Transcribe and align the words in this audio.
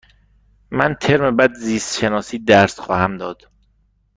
من 0.71 0.95
ترم 1.01 1.35
بعد 1.35 1.53
زیست 1.53 1.97
شناسی 1.99 2.39
درس 2.39 2.79
خواهم 2.79 3.17
داد. 3.17 3.51